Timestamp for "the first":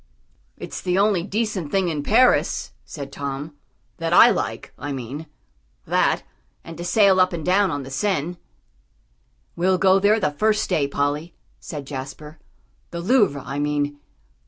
10.19-10.67